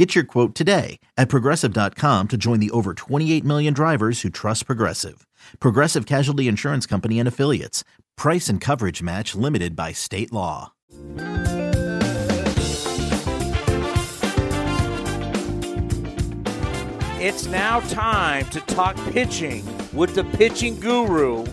[0.00, 4.64] Get your quote today at progressive.com to join the over 28 million drivers who trust
[4.64, 5.26] Progressive.
[5.58, 7.84] Progressive Casualty Insurance Company and Affiliates.
[8.16, 10.72] Price and coverage match limited by state law.
[17.20, 21.44] It's now time to talk pitching with the pitching guru,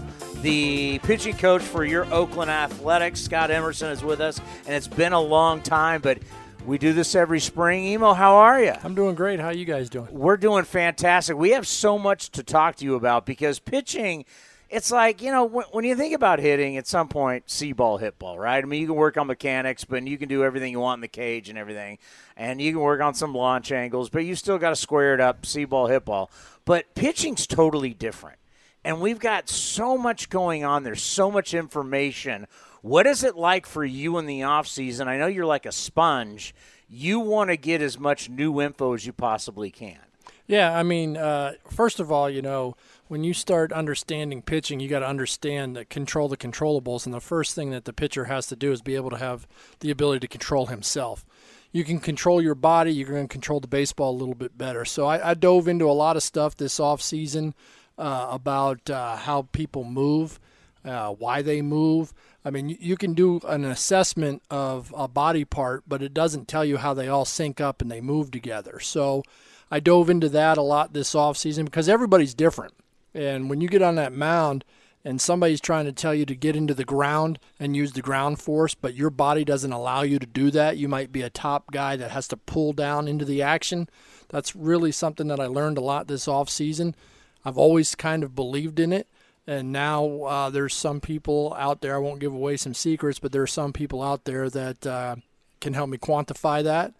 [0.41, 3.19] the pitching coach for your Oakland Athletics.
[3.19, 6.19] Scott Emerson is with us, and it's been a long time, but
[6.67, 7.85] we do this every spring.
[7.85, 8.73] Emo, how are you?
[8.83, 9.39] I'm doing great.
[9.39, 10.07] How are you guys doing?
[10.11, 11.35] We're doing fantastic.
[11.35, 14.25] We have so much to talk to you about because pitching–
[14.69, 17.97] it's like you know when, when, you think about hitting at some point see ball
[17.97, 20.71] hit ball right i mean you can work on mechanics but you can do everything
[20.71, 21.97] you want in the cage and everything
[22.35, 25.21] and you can work on some launch angles but you still got to square it
[25.21, 26.29] up see ball hit ball
[26.65, 28.37] but pitching's totally different
[28.83, 32.47] and we've got so much going on there's so much information
[32.81, 35.71] what is it like for you in the off season i know you're like a
[35.71, 36.53] sponge
[36.89, 39.99] you want to get as much new info as you possibly can
[40.45, 42.75] yeah i mean uh, first of all you know
[43.07, 47.05] when you start understanding pitching, you got to understand that control the controllables.
[47.05, 49.47] And the first thing that the pitcher has to do is be able to have
[49.79, 51.25] the ability to control himself.
[51.71, 54.85] You can control your body, you're going to control the baseball a little bit better.
[54.85, 57.53] So I, I dove into a lot of stuff this off season
[57.97, 60.39] uh, about uh, how people move,
[60.83, 62.13] uh, why they move.
[62.47, 66.63] I mean, you, can do an assessment of a body part, but it doesn't tell
[66.63, 68.79] you how they all sync up and they move together.
[68.79, 69.23] So
[69.69, 72.73] I dove into that a lot this off season because everybody's different
[73.17, 74.63] and when you get on that mound
[75.03, 78.39] and somebody's trying to tell you to get into the ground and use the ground
[78.39, 81.71] force, but your body doesn't allow you to do that, you might be a top
[81.71, 83.89] guy that has to pull down into the action.
[84.29, 86.95] That's really something that I learned a lot this off season.
[87.43, 89.07] I've always kind of believed in it.
[89.47, 93.31] And now uh, there's some people out there, I won't give away some secrets, but
[93.31, 95.15] there are some people out there that uh,
[95.61, 96.93] can help me quantify that.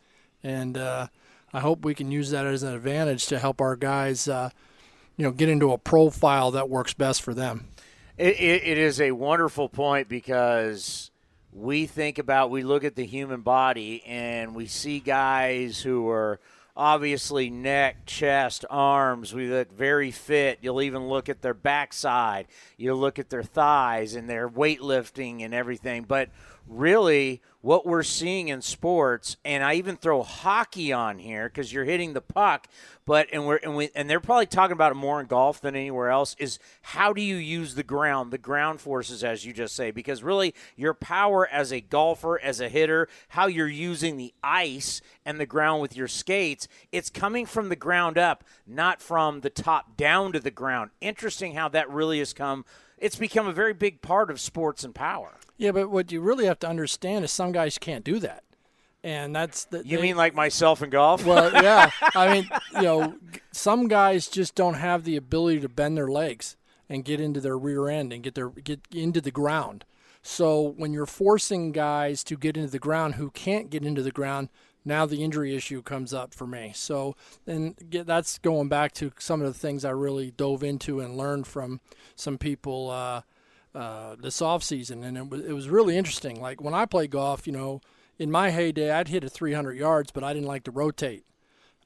[0.44, 1.08] And uh,
[1.54, 4.52] I hope we can use that as an advantage to help our guys uh,
[5.18, 7.68] you know get into a profile that works best for them.
[8.18, 11.12] it, it, it is a wonderful point because
[11.52, 16.40] we think about we look at the human body and we see guys who are
[16.78, 19.34] obviously neck, chest, arms.
[19.34, 20.60] We look very fit.
[20.62, 22.48] You'll even look at their backside.
[22.78, 26.04] You'll look at their thighs and their weightlifting and everything.
[26.04, 26.30] But
[26.68, 31.86] really, what we're seeing in sports, and I even throw hockey on here because you're
[31.86, 32.68] hitting the puck,
[33.06, 35.76] but and we're and we and they're probably talking about it more in golf than
[35.76, 36.36] anywhere else.
[36.40, 39.92] Is how do you use the ground, the ground forces, as you just say?
[39.92, 45.02] Because really, your power as a golfer, as a hitter, how you're using the ice
[45.26, 49.50] and the ground with your skates, it's coming from the ground up, not from the
[49.50, 50.92] top down to the ground.
[51.02, 52.66] Interesting how that really has come.
[52.98, 55.34] It's become a very big part of sports and power.
[55.58, 58.44] Yeah, but what you really have to understand is some guys can't do that
[59.04, 59.86] and that's the.
[59.86, 61.26] You they, mean like myself in golf?
[61.26, 61.92] Well, yeah.
[62.14, 63.16] I mean, you know,
[63.52, 66.58] some guys just don't have the ability to bend their legs
[66.90, 69.86] and get into their rear end and get their get into the ground.
[70.22, 74.12] So when you're forcing guys to get into the ground who can't get into the
[74.12, 74.50] ground,
[74.84, 76.74] now the injury issue comes up for me.
[76.76, 81.16] So then that's going back to some of the things I really dove into and
[81.16, 81.80] learned from
[82.16, 83.22] some people uh,
[83.78, 86.42] uh, this off season, and it was, it was really interesting.
[86.42, 87.82] Like when I play golf, you know
[88.20, 91.24] in my heyday, I'd hit it 300 yards, but I didn't like to rotate.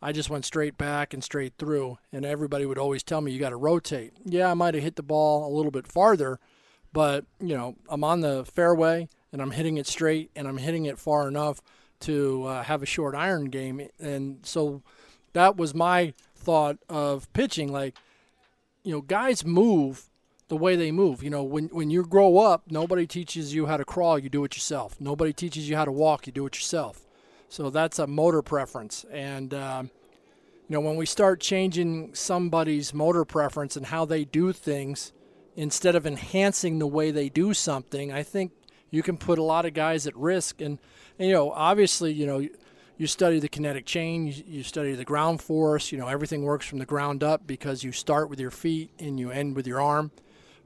[0.02, 3.40] I just went straight back and straight through, and everybody would always tell me you
[3.40, 4.14] got to rotate.
[4.26, 6.40] Yeah, I might have hit the ball a little bit farther,
[6.94, 10.86] but you know I'm on the fairway and I'm hitting it straight and I'm hitting
[10.86, 11.62] it far enough
[12.02, 14.82] to uh, have a short iron game, and so
[15.34, 17.72] that was my thought of pitching.
[17.72, 17.96] Like,
[18.84, 20.10] you know, guys move
[20.52, 21.24] the way they move.
[21.24, 24.44] You know, when when you grow up, nobody teaches you how to crawl, you do
[24.44, 25.00] it yourself.
[25.00, 27.08] Nobody teaches you how to walk, you do it yourself.
[27.48, 29.06] So that's a motor preference.
[29.10, 29.92] And um,
[30.68, 35.14] you know, when we start changing somebody's motor preference and how they do things
[35.56, 38.52] instead of enhancing the way they do something, I think
[38.90, 40.60] you can put a lot of guys at risk.
[40.60, 40.80] And,
[41.18, 42.46] and you know, obviously, you know,
[42.98, 45.94] you study the kinetic chain, you, you, study the ground force.
[45.94, 49.18] You know, everything works from the ground up because you start with your feet and
[49.18, 50.12] you end with your arm.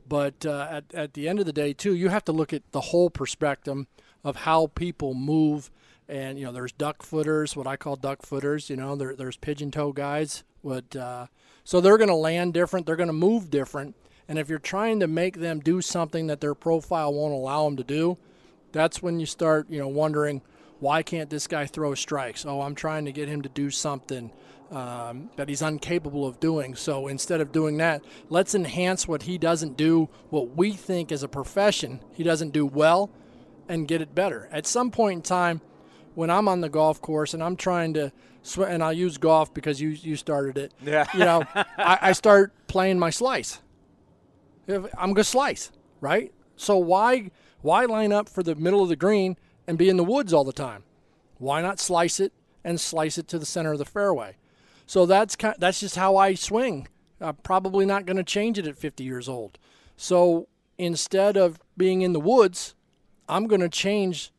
[0.07, 2.63] But uh, at, at the end of the day, too, you have to look at
[2.71, 3.85] the whole perspective
[4.23, 5.71] of how people move.
[6.07, 8.69] And, you know, there's duck footers, what I call duck footers.
[8.69, 10.43] You know, there, there's pigeon toe guys.
[10.61, 11.27] What, uh,
[11.63, 13.95] so they're going to land different, they're going to move different.
[14.27, 17.77] And if you're trying to make them do something that their profile won't allow them
[17.77, 18.17] to do,
[18.71, 20.41] that's when you start, you know, wondering
[20.79, 22.45] why can't this guy throw strikes?
[22.45, 24.31] Oh, I'm trying to get him to do something
[24.71, 26.75] um, that he's incapable of doing.
[26.75, 31.23] So instead of doing that, let's enhance what he doesn't do, what we think as
[31.23, 33.09] a profession he doesn't do well,
[33.67, 34.47] and get it better.
[34.51, 35.61] At some point in time,
[36.13, 39.53] when I'm on the golf course and I'm trying to swim, and I'll use golf
[39.53, 40.73] because you you started it.
[40.83, 41.05] Yeah.
[41.13, 43.61] You know, I, I start playing my slice.
[44.67, 45.71] If I'm gonna slice,
[46.01, 46.33] right?
[46.55, 47.31] So why
[47.61, 50.43] why line up for the middle of the green and be in the woods all
[50.43, 50.83] the time?
[51.37, 52.31] Why not slice it
[52.63, 54.37] and slice it to the center of the fairway?
[54.85, 56.87] So that's kind, that's just how I swing.
[57.19, 59.57] I'm probably not going to change it at 50 years old.
[59.97, 60.47] So
[60.77, 62.75] instead of being in the woods,
[63.27, 64.31] I'm going to change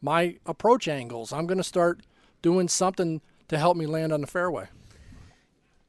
[0.00, 1.32] my approach angles.
[1.32, 2.00] I'm going to start
[2.40, 4.66] doing something to help me land on the fairway.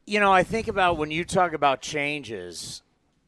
[0.05, 2.81] You know, I think about when you talk about changes,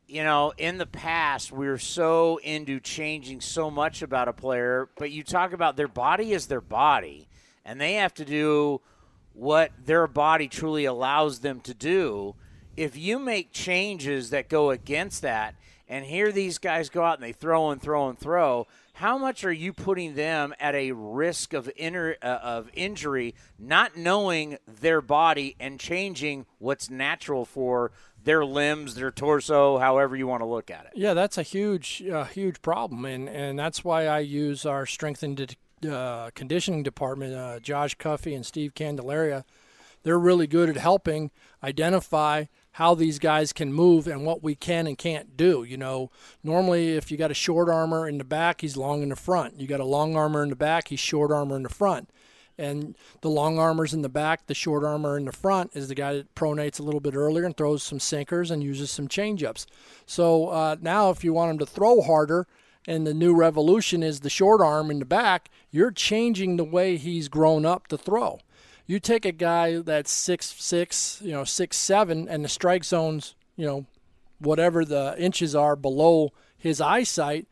[0.08, 4.90] you know, in the past, we were so into changing so much about a player,
[4.98, 7.28] but you talk about their body is their body,
[7.64, 8.82] and they have to do
[9.36, 12.36] what their body truly allows them to do.
[12.76, 15.56] If you make changes that go against that,
[15.88, 19.44] and here these guys go out and they throw and throw and throw, how much
[19.44, 25.02] are you putting them at a risk of inner uh, of injury, not knowing their
[25.02, 27.92] body and changing what's natural for
[28.24, 30.94] their limbs, their torso, however you want to look at it?
[30.96, 35.22] Yeah, that's a huge, uh, huge problem, and and that's why I use our strength
[35.24, 35.38] and
[35.88, 39.46] uh, conditioning department, uh, Josh Cuffey and Steve Candelaria,
[40.04, 41.32] they're really good at helping
[41.64, 45.64] identify how these guys can move and what we can and can't do.
[45.64, 46.12] You know,
[46.44, 49.60] normally if you got a short armor in the back, he's long in the front.
[49.60, 52.10] You got a long armor in the back, he's short armor in the front.
[52.58, 55.96] And the long armor's in the back, the short armor in the front is the
[55.96, 59.66] guy that pronates a little bit earlier and throws some sinkers and uses some changeups.
[60.06, 62.48] So uh, now, if you want him to throw harder,
[62.88, 66.98] and the new revolution is the short arm in the back, you're changing the way
[66.98, 68.40] he's grown up to throw.
[68.86, 73.36] You take a guy that's six six, you know, six seven, and the strike zone's,
[73.56, 73.86] you know,
[74.40, 77.48] whatever the inches are below his eyesight,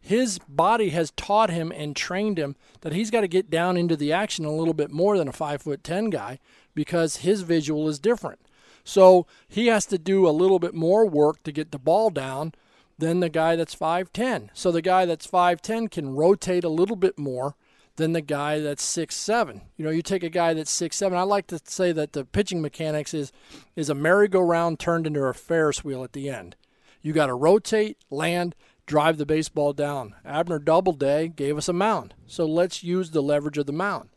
[0.00, 3.96] his body has taught him and trained him that he's got to get down into
[3.96, 6.38] the action a little bit more than a five foot ten guy
[6.74, 8.40] because his visual is different.
[8.84, 12.54] So he has to do a little bit more work to get the ball down
[12.98, 14.50] than the guy that's 5'10.
[14.52, 17.54] So the guy that's 5'10 can rotate a little bit more
[17.96, 19.62] than the guy that's 6'7.
[19.76, 21.14] You know, you take a guy that's 6'7.
[21.14, 23.32] I like to say that the pitching mechanics is
[23.76, 26.56] is a merry-go-round turned into a Ferris wheel at the end.
[27.02, 28.54] You got to rotate, land,
[28.86, 30.14] drive the baseball down.
[30.24, 32.14] Abner Doubleday gave us a mound.
[32.26, 34.10] So let's use the leverage of the mound.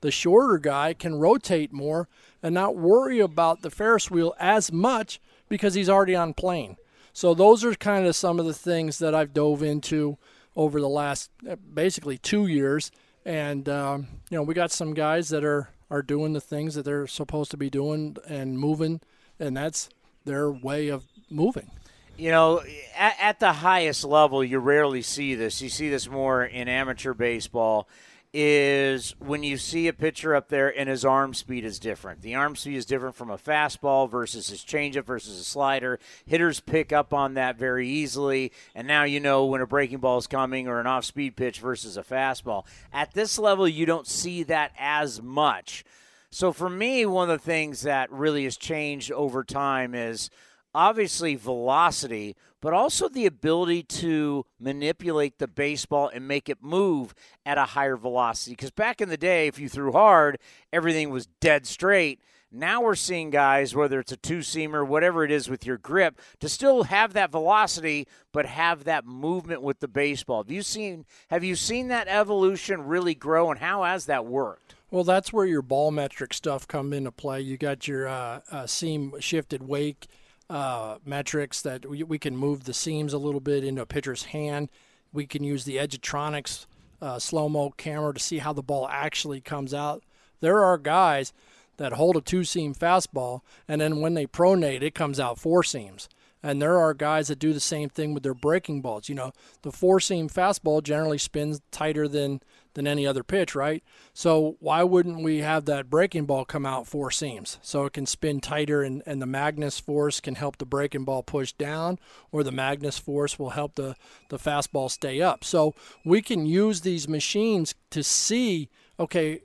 [0.00, 2.08] The shorter guy can rotate more
[2.42, 6.76] and not worry about the Ferris wheel as much because he's already on plane.
[7.14, 10.18] So those are kind of some of the things that I've dove into
[10.56, 12.90] over the last uh, basically two years,
[13.24, 16.84] and um, you know we got some guys that are are doing the things that
[16.84, 19.00] they're supposed to be doing and moving,
[19.38, 19.88] and that's
[20.24, 21.70] their way of moving.
[22.16, 22.62] You know,
[22.96, 25.62] at, at the highest level, you rarely see this.
[25.62, 27.88] You see this more in amateur baseball
[28.36, 32.20] is when you see a pitcher up there and his arm speed is different.
[32.20, 36.00] The arm speed is different from a fastball versus his changeup versus a slider.
[36.26, 40.18] Hitters pick up on that very easily, and now you know when a breaking ball
[40.18, 42.66] is coming or an off speed pitch versus a fastball.
[42.92, 45.84] At this level, you don't see that as much.
[46.30, 50.28] So for me, one of the things that really has changed over time is
[50.74, 57.14] obviously velocity, but also the ability to manipulate the baseball and make it move
[57.44, 58.52] at a higher velocity.
[58.52, 60.38] Because back in the day, if you threw hard,
[60.72, 62.20] everything was dead straight.
[62.56, 66.20] Now we're seeing guys, whether it's a two seamer, whatever it is with your grip,
[66.38, 70.44] to still have that velocity, but have that movement with the baseball.
[70.44, 74.76] Have you seen have you seen that evolution really grow, and how has that worked?
[74.92, 77.40] Well, that's where your ball metric stuff come into play.
[77.40, 80.06] You got your uh, uh, seam shifted wake
[80.50, 84.24] uh, metrics that we, we, can move the seams a little bit into a pitcher's
[84.24, 84.68] hand.
[85.12, 86.66] We can use the Edgertronics
[87.00, 90.02] uh, slow mo camera to see how the ball actually comes out.
[90.40, 91.32] There are guys
[91.76, 95.62] that hold a two seam fastball, and then when they pronate, it comes out four
[95.62, 96.08] seams.
[96.42, 99.08] And there are guys that do the same thing with their breaking balls.
[99.08, 99.32] You know,
[99.62, 102.40] the four seam fastball generally spins tighter than
[102.74, 103.82] than any other pitch, right?
[104.12, 108.06] So why wouldn't we have that breaking ball come out four seams so it can
[108.06, 111.98] spin tighter and, and the Magnus force can help the breaking ball push down
[112.30, 113.96] or the Magnus force will help the,
[114.28, 115.44] the fastball stay up.
[115.44, 118.68] So we can use these machines to see,
[119.00, 119.40] okay,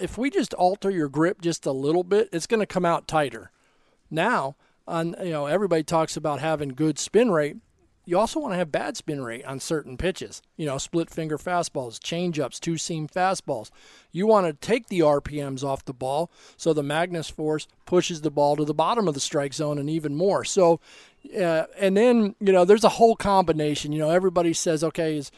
[0.00, 3.06] if we just alter your grip just a little bit, it's going to come out
[3.06, 3.50] tighter.
[4.10, 4.56] Now
[4.90, 7.56] on you know everybody talks about having good spin rate.
[8.04, 10.42] You also want to have bad spin rate on certain pitches.
[10.56, 13.70] You know, split finger fastballs, changeups, two seam fastballs.
[14.10, 18.30] You want to take the RPMs off the ball so the Magnus force pushes the
[18.30, 20.44] ball to the bottom of the strike zone and even more.
[20.44, 20.80] So,
[21.36, 23.92] uh, and then you know, there's a whole combination.
[23.92, 25.30] You know, everybody says, okay, is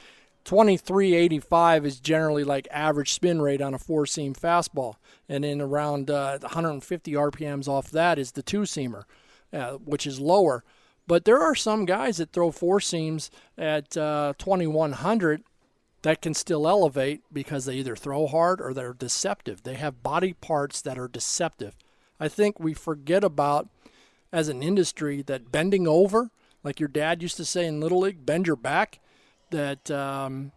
[0.44, 4.96] 2385 is generally like average spin rate on a four seam fastball,
[5.28, 9.04] and then around uh, 150 RPMs off that is the two seamer,
[9.52, 10.64] uh, which is lower.
[11.06, 15.42] But there are some guys that throw four seams at uh, 2100
[16.02, 19.62] that can still elevate because they either throw hard or they're deceptive.
[19.62, 21.76] They have body parts that are deceptive.
[22.18, 23.68] I think we forget about
[24.32, 26.30] as an industry that bending over,
[26.64, 29.00] like your dad used to say in Little League, bend your back.
[29.50, 30.52] That um,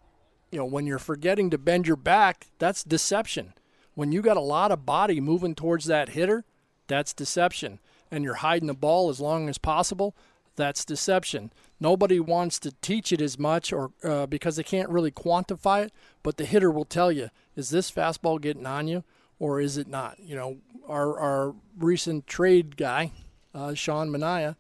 [0.52, 3.54] you know when you're forgetting to bend your back, that's deception.
[3.94, 6.46] When you got a lot of body moving towards that hitter,
[6.88, 7.80] that's deception.
[8.12, 10.16] And you're hiding the ball as long as possible,
[10.56, 11.52] that's deception.
[11.80, 15.94] Nobody wants to teach it as much, or uh, because they can't really quantify it.
[16.24, 19.04] But the hitter will tell you: is this fastball getting on you,
[19.40, 20.20] or is it not?
[20.20, 20.58] You know,
[20.88, 23.12] our our recent trade guy,
[23.54, 24.56] uh, Sean Manaea,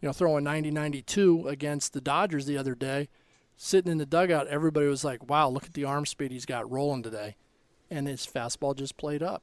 [0.00, 3.08] you know, throwing 90-92 against the Dodgers the other day,
[3.56, 4.46] sitting in the dugout.
[4.46, 7.36] Everybody was like, "Wow, look at the arm speed he's got rolling today,"
[7.90, 9.42] and his fastball just played up.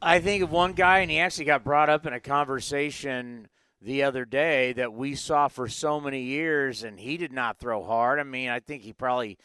[0.00, 3.48] I think of one guy, and he actually got brought up in a conversation
[3.80, 7.84] the other day that we saw for so many years, and he did not throw
[7.84, 8.18] hard.
[8.18, 9.38] I mean, I think he probably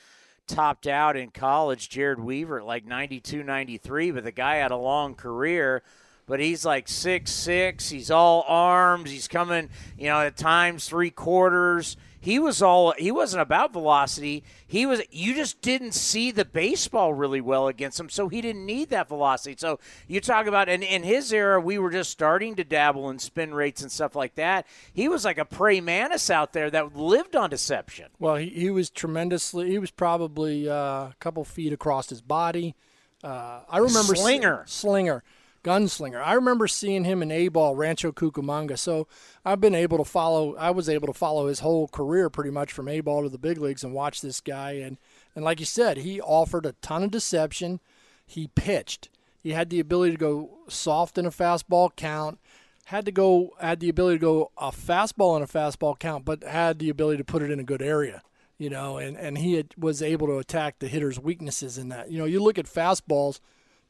[0.47, 4.77] topped out in college, Jered Weaver, at like 92, 93, but the guy had a
[4.77, 5.83] long career.
[6.25, 7.89] But he's like six six.
[7.89, 9.11] He's all arms.
[9.11, 14.45] He's coming, you know, at times three quarters he was all he wasn't about velocity.
[14.65, 18.65] He was you just didn't see the baseball really well against him, so he didn't
[18.65, 19.57] need that velocity.
[19.59, 19.77] So
[20.07, 23.53] you talk about and in his era, we were just starting to dabble in spin
[23.53, 24.65] rates and stuff like that.
[24.93, 28.07] He was like a prey mantis out there that lived on deception.
[28.19, 29.69] Well, he, he was tremendously.
[29.71, 32.73] He was probably uh, a couple feet across his body.
[33.21, 35.23] Uh, I remember slinger, slinger
[35.63, 36.21] gunslinger.
[36.21, 38.77] I remember seeing him in A ball, Rancho Cucamonga.
[38.77, 39.07] So
[39.43, 40.55] I've been able to follow.
[40.55, 43.37] I was able to follow his whole career pretty much from A ball to the
[43.37, 44.73] big leagues and watch this guy.
[44.73, 44.97] And
[45.35, 47.79] and like you said, he offered a ton of deception.
[48.25, 49.09] He pitched.
[49.41, 52.39] He had the ability to go soft in a fastball count.
[52.85, 56.43] Had to go had the ability to go a fastball in a fastball count, but
[56.43, 58.21] had the ability to put it in a good area.
[58.57, 62.11] You know, and and he had, was able to attack the hitter's weaknesses in that.
[62.11, 63.39] You know, you look at fastballs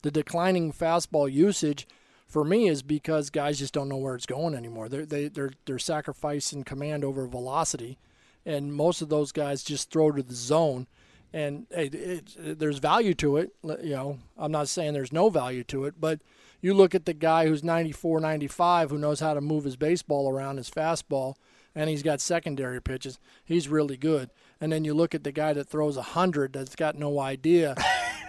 [0.04, 1.88] the declining fastball usage
[2.28, 4.90] for me is because guys just don't know where it's going anymore.
[4.90, 7.98] They're they, they're they're sacrificing command over velocity,
[8.46, 10.88] and most of those guys just throw to the zone.
[11.36, 13.56] And hey, it, it, there's value to it.
[13.64, 16.20] You know, I'm not saying there's no value to it, but
[16.62, 20.30] you look at the guy who's 94, 95, who knows how to move his baseball
[20.30, 21.36] around, his fastball,
[21.74, 23.20] and he's got secondary pitches.
[23.44, 24.30] He's really good.
[24.62, 27.76] And then you look at the guy that throws 100 that's got no idea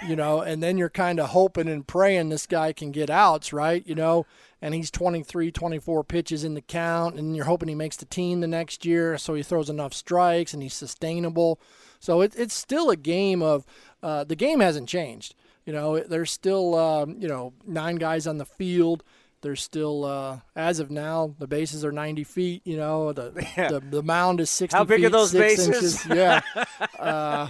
[0.07, 3.53] you know, and then you're kind of hoping and praying this guy can get outs,
[3.53, 3.87] right?
[3.87, 4.27] You know,
[4.61, 8.41] and he's 23, 24 pitches in the count, and you're hoping he makes the team
[8.41, 11.61] the next year, so he throws enough strikes and he's sustainable.
[12.01, 13.65] So it, it's still a game of
[14.03, 15.35] uh, the game hasn't changed.
[15.67, 19.03] You know, there's still um, you know nine guys on the field.
[19.41, 22.63] There's still, uh, as of now, the bases are 90 feet.
[22.65, 23.69] You know, the yeah.
[23.69, 25.69] the, the, mound is 60 How big feet, are those bases?
[25.69, 26.07] Inches.
[26.07, 26.41] Yeah.
[26.99, 27.49] Uh,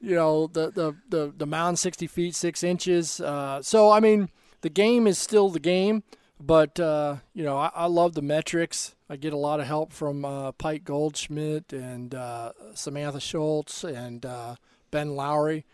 [0.00, 3.20] you know the the the, the mound 60 feet 6 inches.
[3.20, 4.28] Uh, so i mean
[4.62, 6.02] the game is still the game
[6.40, 8.94] but uh, you know I, I, love the metrics.
[9.08, 14.24] I get a lot of help from uh, pike goldschmidt and uh, samantha schultz and
[14.24, 14.56] uh,
[14.90, 15.66] ben lowry.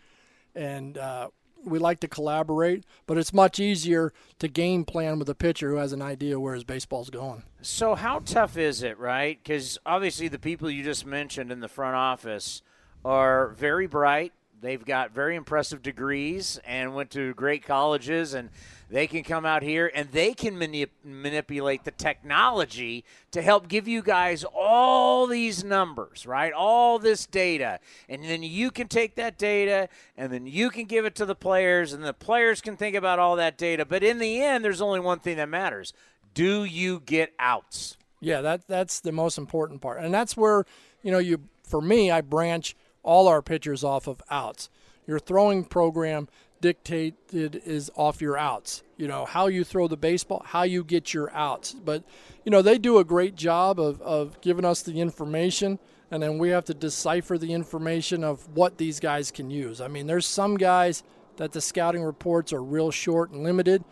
[0.53, 1.29] And uh,
[1.63, 5.77] we like to collaborate but it's much easier to game plan with a pitcher who
[5.77, 7.43] has an idea where his baseball's going.
[7.61, 9.39] So how tough is it right?
[9.41, 12.61] Because obviously the people you just mentioned in the front office
[13.07, 14.33] are very bright.
[14.59, 18.49] They've got very impressive degrees and went to great colleges, and
[18.89, 23.87] they can come out here and they can manip- manipulate the technology to help give
[23.87, 26.51] you guys all these numbers, right?
[26.51, 27.79] All this data.
[28.09, 29.87] And then you can take that data
[30.17, 33.19] and then you can give it to the players, and the players can think about
[33.19, 33.85] all that data.
[33.85, 35.93] But in the end, there's only one thing that matters
[36.33, 37.97] do you get outs?
[38.19, 39.99] Yeah, that, that's the most important part.
[40.01, 40.65] And that's where,
[41.03, 44.69] you know, you for me, I branch– all our pitchers off of outs.
[45.05, 46.27] Your throwing program
[46.61, 48.83] dictated is off your outs.
[48.97, 51.73] You know, how you throw the baseball, how you get your outs.
[51.73, 52.03] But,
[52.43, 56.37] you know, they do a great job of, of giving us the information, and then
[56.37, 59.81] we have to decipher the information of what these guys can use.
[59.81, 61.03] I mean, there's some guys
[61.37, 63.83] that the scouting reports are real short and limited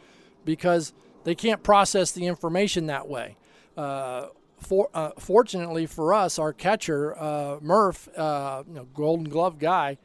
[0.43, 0.93] because
[1.23, 3.37] they can't process the information that way.
[3.77, 4.27] Uh,
[4.59, 9.97] for, uh, fortunately for us, our catcher uh, Murph, uh, you know, Golden Glove guy,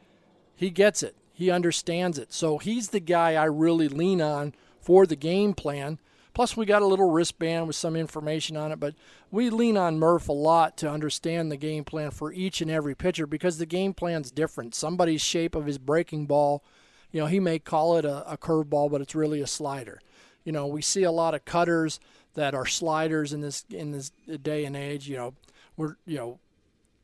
[0.55, 1.15] he gets it.
[1.33, 2.31] He understands it.
[2.31, 5.97] So he's the guy I really lean on for the game plan.
[6.33, 8.95] Plus, we got a little wristband with some information on it, but
[9.31, 12.95] we lean on Murph a lot to understand the game plan for each and every
[12.95, 14.73] pitcher because the game plan's different.
[14.73, 16.63] Somebody's shape of his breaking ball,
[17.11, 19.99] you know, he may call it a, a curveball, but it's really a slider.
[20.45, 21.99] You know, we see a lot of cutters
[22.33, 24.11] that are sliders in this in this
[24.41, 25.07] day and age.
[25.07, 25.33] You know,
[25.77, 26.39] we're you know,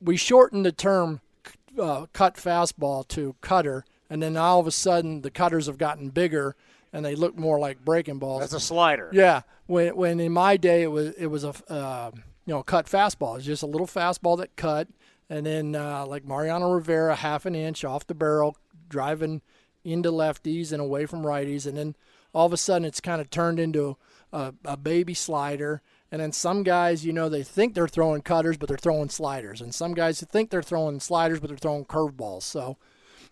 [0.01, 1.21] we shortened the term
[1.79, 6.09] uh, cut fastball to cutter, and then all of a sudden the cutters have gotten
[6.09, 6.55] bigger
[6.93, 8.41] and they look more like breaking balls.
[8.41, 9.09] That's a slider.
[9.13, 9.41] Yeah.
[9.65, 12.11] When when in my day it was it was a uh,
[12.45, 13.37] you know cut fastball.
[13.37, 14.87] It's just a little fastball that cut,
[15.29, 18.57] and then uh, like Mariano Rivera, half an inch off the barrel,
[18.89, 19.41] driving
[19.83, 21.95] into lefties and away from righties, and then
[22.33, 23.97] all of a sudden it's kind of turned into
[24.37, 25.81] a, a baby slider.
[26.11, 29.59] And then some guys, you know, they think they're throwing cutters, but they're throwing sliders.
[29.61, 32.43] And some guys think they're throwing sliders, but they're throwing curveballs.
[32.43, 32.77] So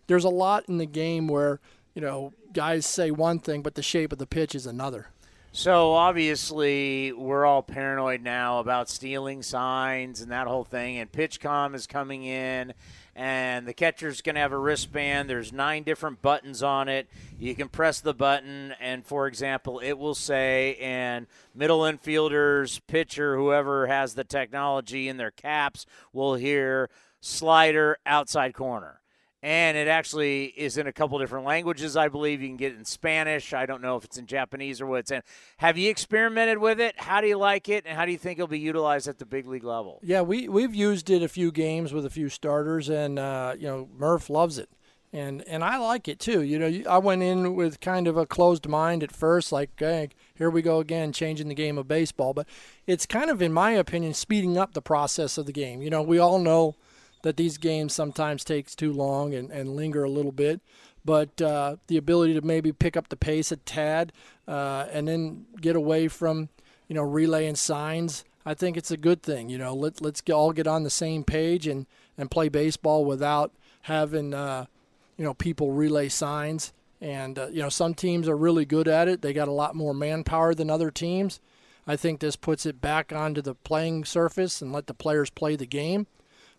[0.08, 1.62] there's a lot in the game where
[1.96, 5.08] you know, guys say one thing, but the shape of the pitch is another.
[5.54, 10.98] So obviously, we're all paranoid now about stealing signs and that whole thing.
[10.98, 12.74] And PitchCom is coming in,
[13.16, 15.30] and the catcher's going to have a wristband.
[15.30, 17.10] There's nine different buttons on it.
[17.40, 23.38] You can press the button, and for example, it will say, and middle infielders, pitcher,
[23.38, 26.90] whoever has the technology in their caps will hear
[27.22, 29.02] slider outside corner
[29.46, 31.96] and it actually is in a couple different languages.
[31.96, 33.54] I believe you can get it in Spanish.
[33.54, 35.22] I don't know if it's in Japanese or what it's in.
[35.58, 36.96] Have you experimented with it?
[36.98, 39.26] How do you like it, and how do you think it'll be utilized at the
[39.26, 40.00] big league level?
[40.02, 43.68] Yeah, we we've used it a few games with a few starters, and uh, you
[43.68, 44.68] know Murph loves it.
[45.14, 46.42] And, and I like it too.
[46.42, 50.10] You know, I went in with kind of a closed mind at first, like, hey,
[50.34, 52.34] here we go again, changing the game of baseball.
[52.34, 52.48] But
[52.86, 55.82] it's kind of, in my opinion, speeding up the process of the game.
[55.82, 56.76] You know, we all know
[57.26, 60.62] that these games sometimes takes too long and, and linger a little bit.
[61.04, 64.14] But uh, the ability to maybe pick up the pace a tad
[64.48, 66.50] uh, and then get away from,
[66.88, 69.50] you know, relaying signs, I think it's a good thing.
[69.50, 73.52] You know, let, let's all get on the same page and, and play baseball without
[73.82, 74.68] having, uh,
[75.18, 76.74] you know, people relay signs.
[77.02, 79.24] And, uh, you know, some teams are really good at it.
[79.24, 81.40] They got a lot more manpower than other teams.
[81.88, 85.56] I think this puts it back onto the playing surface and let the players play
[85.56, 86.06] the game.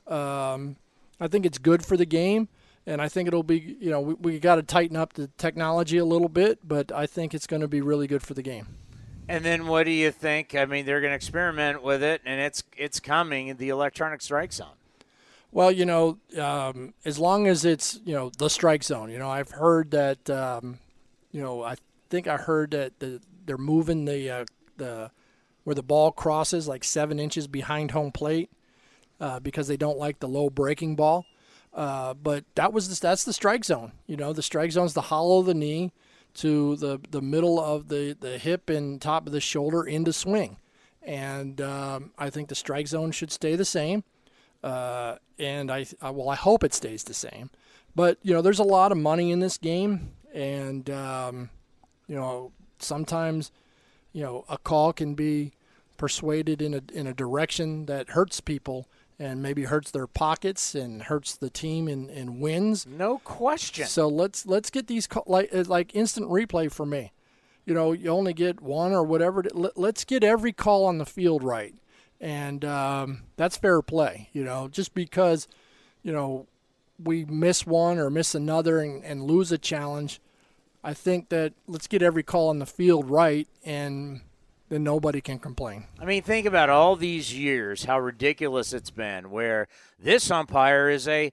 [0.06, 0.76] Um,
[1.20, 2.48] I think it's good for the game,
[2.86, 5.98] and I think it'll be, you know, we, we got to tighten up the technology
[5.98, 8.66] a little bit, but I think it's going to be really good for the game.
[9.28, 10.54] And then what do you think?
[10.54, 14.52] I mean, they're going to experiment with it, and it's it's coming the electronic strike
[14.52, 14.76] zone.
[15.50, 19.28] Well, you know, um, as long as it's you know the strike zone, you know,
[19.28, 20.78] I've heard that, um,
[21.32, 21.76] you know, I
[22.08, 24.44] think I heard that the, they're moving the uh,
[24.76, 25.10] the
[25.64, 28.50] where the ball crosses like seven inches behind home plate
[29.20, 31.26] uh, because they don't like the low breaking ball.
[31.72, 33.92] Uh, but that was the, that's the strike zone.
[34.06, 35.92] You know, the strike zone is the hollow of the knee
[36.34, 40.56] to the the middle of the the hip and top of the shoulder into swing,
[41.02, 44.04] and um, I think the strike zone should stay the same.
[44.64, 47.50] Uh, and I, I well, I hope it stays the same.
[47.94, 51.50] But you know, there's a lot of money in this game, and um,
[52.06, 53.52] you know, sometimes
[54.12, 55.52] you know a call can be
[55.98, 61.04] persuaded in a in a direction that hurts people and maybe hurts their pockets and
[61.04, 62.86] hurts the team and, in wins.
[62.86, 63.86] No question.
[63.86, 67.12] So let's let's get these like uh, like instant replay for me.
[67.64, 69.44] You know, you only get one or whatever.
[69.54, 71.74] Let's get every call on the field right,
[72.20, 74.28] and um, that's fair play.
[74.32, 75.48] You know, just because
[76.02, 76.46] you know
[77.02, 80.20] we miss one or miss another and, and lose a challenge,
[80.84, 84.20] I think that let's get every call on the field right and
[84.68, 85.84] then nobody can complain.
[86.00, 91.06] I mean, think about all these years, how ridiculous it's been, where this umpire is
[91.06, 91.32] a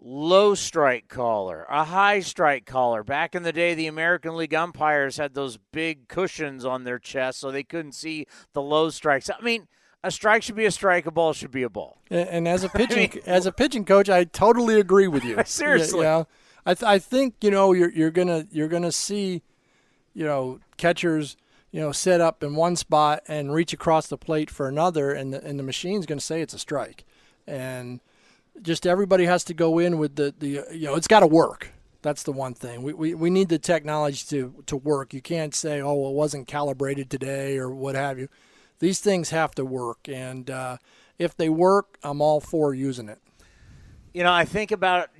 [0.00, 3.02] low strike caller, a high strike caller.
[3.02, 7.40] Back in the day, the American League umpires had those big cushions on their chest
[7.40, 9.28] so they couldn't see the low strikes.
[9.28, 9.66] I mean,
[10.04, 11.98] a strike should be a strike, a ball should be a ball.
[12.10, 15.24] And, and as a pitching I mean, as a pitching coach, I totally agree with
[15.24, 15.36] you.
[15.44, 16.28] Seriously, you know,
[16.64, 19.42] I th- I think you know you're you're gonna you're gonna see,
[20.14, 21.36] you know, catchers
[21.70, 25.32] you know, set up in one spot and reach across the plate for another, and
[25.32, 27.04] the, and the machine's going to say it's a strike.
[27.46, 28.00] And
[28.62, 31.72] just everybody has to go in with the, the you know, it's got to work.
[32.00, 32.82] That's the one thing.
[32.82, 35.12] We, we, we need the technology to, to work.
[35.12, 38.28] You can't say, oh, well, it wasn't calibrated today or what have you.
[38.78, 40.08] These things have to work.
[40.08, 40.78] And uh,
[41.18, 43.18] if they work, I'm all for using it.
[44.14, 45.10] You know, I think about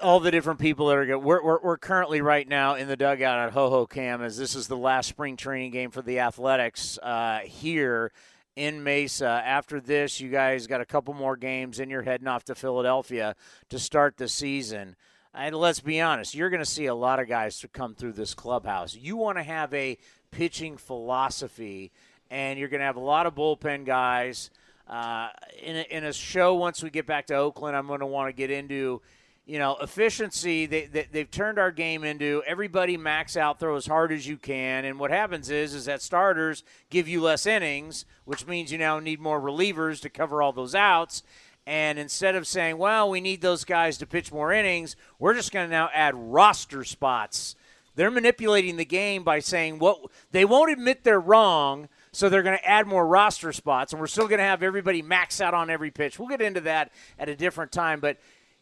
[0.00, 1.18] all the different people that are good.
[1.18, 4.76] We're, we're, we're, currently right now in the dugout at Hohokam as this is the
[4.76, 8.12] last spring training game for the Athletics uh, here.
[8.56, 9.42] in Mesa.
[9.44, 13.36] After this, you guys got a couple more games, and you're heading off to Philadelphia
[13.68, 14.96] to start the season.
[15.32, 18.14] And let's be honest, you're going to see a lot of guys to come through
[18.14, 18.96] this clubhouse.
[18.96, 19.96] You want to have a
[20.32, 21.92] pitching philosophy,
[22.30, 24.50] and you're going to have a lot of bullpen guys.
[24.88, 25.28] Uh,
[25.62, 28.28] in, a, in a show, once we get back to Oakland, I'm going to want
[28.28, 29.02] to get into
[29.48, 33.86] you know, efficiency, they, they, have turned our game into everybody max out, throw as
[33.86, 34.84] hard as you can.
[34.84, 38.98] And what happens is, is that starters give you less innings, which means you now
[38.98, 41.22] need more relievers to cover all those outs.
[41.66, 45.50] And instead of saying, well, we need those guys to pitch more innings, we're just
[45.50, 47.56] going to now add roster spots.
[47.94, 49.98] They're manipulating the game by saying what
[50.30, 54.06] they won't admit they're wrong, so they're going to add more roster spots, and we're
[54.08, 56.18] still going to have everybody max out on every pitch.
[56.18, 58.18] We'll get into that at a different time, but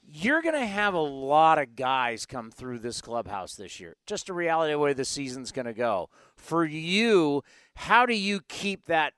[0.08, 3.96] you're going to have a lot of guys come through this clubhouse this year.
[4.06, 6.08] Just a reality of the way the season's going to go.
[6.36, 7.42] For you,
[7.74, 9.14] how do you keep that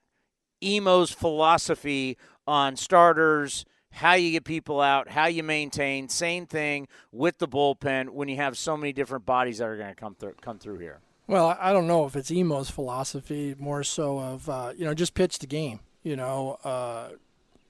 [0.63, 7.39] emo's philosophy on starters, how you get people out, how you maintain, same thing with
[7.39, 10.35] the bullpen when you have so many different bodies that are going to come through
[10.41, 11.01] come through here.
[11.27, 15.15] Well, I don't know if it's emo's philosophy, more so of uh, you know just
[15.15, 15.81] pitch the game.
[16.03, 17.11] You know, uh,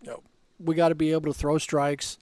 [0.00, 0.22] you know
[0.60, 2.18] we got to be able to throw strikes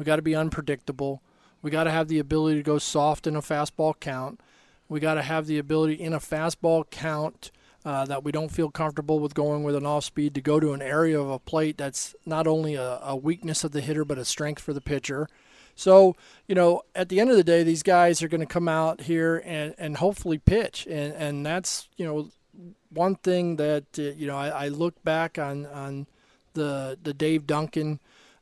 [0.00, 1.20] we got to be unpredictable.
[1.60, 4.40] We got to have the ability to go soft in a fastball count.
[4.88, 7.50] We got to have the ability in a fastball count
[7.84, 10.72] uh, that we don't feel comfortable with going with an off speed to go to
[10.72, 14.16] an area of a plate that's not only a, a weakness of the hitter but
[14.16, 15.28] a strength for the pitcher.
[15.74, 16.16] So,
[16.48, 19.02] you know, at the end of the day, these guys are going to come out
[19.02, 20.86] here and, and hopefully pitch.
[20.86, 22.30] And, and that's, you know,
[22.88, 26.06] one thing that, uh, you know, I, I look back on, on
[26.54, 28.00] the, the Dave Duncan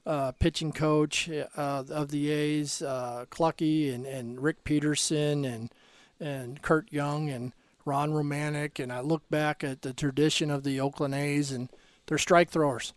[0.08, 5.70] uh, pitching coach uh, of the A's, uh, Clucky and, and Rick Peterson and
[6.18, 7.52] and Curt Young and
[7.84, 11.68] Ron Romanick, and I look back at the tradition of the Oakland A's, and
[12.06, 12.92] they're strike throwers,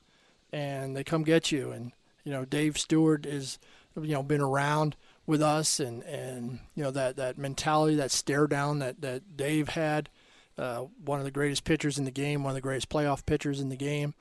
[0.52, 1.72] and they come get you.
[1.72, 1.92] And
[2.24, 3.60] you know, Dave Stewart is
[3.96, 4.96] you know been around
[5.28, 9.70] with us, and and you know that that mentality, that stare down that that Dave
[9.70, 10.10] had,
[10.58, 13.60] uh, one of the greatest pitchers in the game, one of the greatest playoff pitchers
[13.60, 14.14] in the game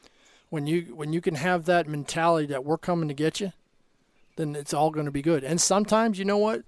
[0.51, 3.53] when you when you can have that mentality that we're coming to get you,
[4.37, 5.45] then it's all going to be good.
[5.45, 6.63] And sometimes, you know what,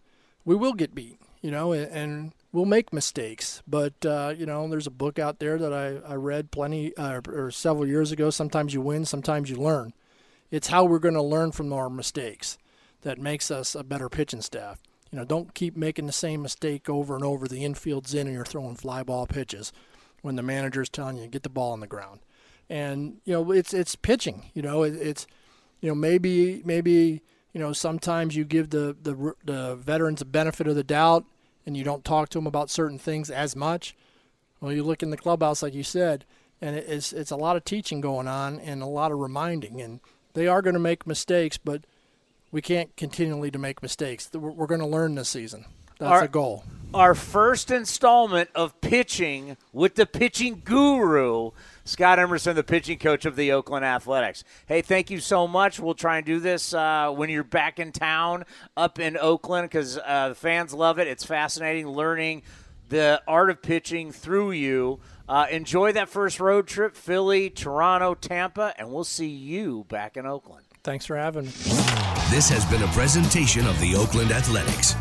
[0.45, 3.63] we will get beat, you know, and, and we'll make mistakes.
[3.67, 7.21] But uh, you know, there's a book out there that I, I read plenty uh,
[7.29, 8.31] or several years ago.
[8.31, 9.93] Sometimes you win, sometimes you learn.
[10.51, 12.59] It's how we're going to learn from our mistakes
[13.03, 14.81] that makes us a better pitching staff.
[15.11, 17.49] You know, don't keep making the same mistake over and over.
[17.49, 19.73] The infield's in and you're throwing fly ball pitches
[20.21, 22.21] when the manager's telling you get the ball on the ground
[22.73, 24.51] and you know it's it's pitching.
[24.55, 25.27] You know it, it's
[25.83, 27.21] you know maybe maybe
[27.53, 31.27] you know sometimes you give the, the the veterans a benefit of the doubt
[31.67, 33.95] and you don't talk to them about certain things as much.
[34.61, 36.25] Well, you look in the clubhouse like you said,
[36.63, 40.01] and it's it's a lot of teaching going on and a lot of reminding, and
[40.33, 41.85] they are going to make mistakes, but
[42.51, 44.31] we can't continually to make mistakes.
[44.33, 45.67] We're going to learn this season.
[45.99, 46.65] That's our, a goal.
[46.95, 51.51] Our first installment of pitching with the pitching guru
[51.85, 54.45] Scott Emerson, the pitching coach of the Oakland Athletics.
[54.67, 55.81] Hey, thank you so much.
[55.81, 58.45] We'll try and do this uh, when you're back in town
[58.77, 61.09] up in Oakland because uh, the fans love it.
[61.09, 62.43] It's fascinating learning
[62.89, 65.01] the art of pitching through you.
[65.29, 70.27] Uh, enjoy that first road trip, Philly, Toronto, Tampa, and we'll see you back in
[70.27, 70.67] Oakland.
[70.85, 71.53] Thanks for having me.
[72.31, 74.95] This has been a presentation of the Oakland Athletics.